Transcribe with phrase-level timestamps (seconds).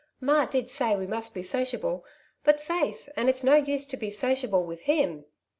[0.01, 2.03] ^^ Ma did say we must be sociable;
[2.43, 5.25] but faith, and it's no use to be sociable with him."